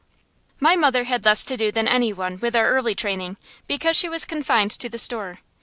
My 0.59 0.75
mother 0.75 1.03
had 1.03 1.23
less 1.25 1.45
to 1.45 1.55
do 1.55 1.71
than 1.71 1.87
any 1.87 2.11
one 2.11 2.39
with 2.39 2.55
our 2.55 2.67
early 2.67 2.95
training, 2.95 3.37
because 3.67 3.95
she 3.95 4.09
was 4.09 4.25
confined 4.25 4.71
to 4.71 4.89
the 4.89 4.97
store. 4.97 5.41